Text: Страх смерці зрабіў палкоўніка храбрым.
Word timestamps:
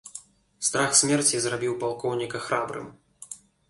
Страх 0.69 0.95
смерці 1.01 1.43
зрабіў 1.45 1.79
палкоўніка 1.87 2.37
храбрым. 2.51 2.93